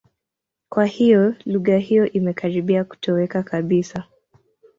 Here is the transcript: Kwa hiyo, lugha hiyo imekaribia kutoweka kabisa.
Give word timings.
Kwa 0.69 0.85
hiyo, 0.85 1.35
lugha 1.45 1.77
hiyo 1.77 2.11
imekaribia 2.11 2.83
kutoweka 2.83 3.43
kabisa. 3.43 4.03